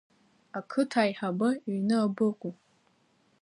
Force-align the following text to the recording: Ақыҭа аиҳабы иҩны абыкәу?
Ақыҭа 0.57 0.97
аиҳабы 1.03 1.49
иҩны 1.67 1.95
абыкәу? 2.05 2.53